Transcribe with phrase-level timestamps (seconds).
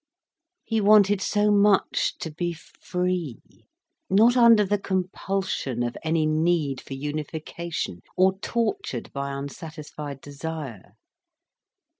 [0.63, 3.37] He wanted so much to be free,
[4.09, 10.95] not under the compulsion of any need for unification, or tortured by unsatisfied desire.